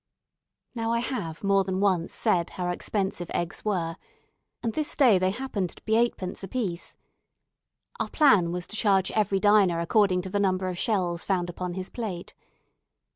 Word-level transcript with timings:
Now, 0.73 0.91
I 0.93 0.97
have 0.97 1.43
more 1.43 1.63
than 1.63 1.79
once 1.79 2.11
said 2.11 2.49
how 2.57 2.69
expensive 2.69 3.29
eggs 3.35 3.63
were; 3.63 3.97
and 4.63 4.73
this 4.73 4.95
day 4.95 5.19
they 5.19 5.29
happened 5.29 5.69
to 5.77 5.83
be 5.83 5.95
eightpence 5.95 6.43
apiece. 6.43 6.97
Our 7.99 8.09
plan 8.09 8.51
was 8.51 8.65
to 8.65 8.75
charge 8.75 9.11
every 9.11 9.39
diner 9.39 9.79
according 9.79 10.23
to 10.23 10.29
the 10.31 10.39
number 10.39 10.69
of 10.69 10.77
shells 10.79 11.23
found 11.23 11.51
upon 11.51 11.75
his 11.75 11.91
plate. 11.91 12.33